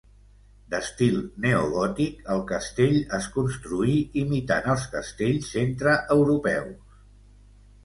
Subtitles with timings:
[0.73, 6.99] D'estil neogòtic, el castell es construí imitant els castells centreeuropeus.